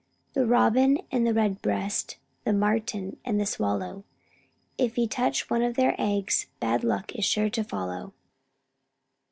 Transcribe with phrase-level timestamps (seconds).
[0.33, 4.03] The Robin and the Redbreast, The Martin and the Swallow,
[4.75, 8.11] If ye touch one of their eggs Bad luck is sure to follow."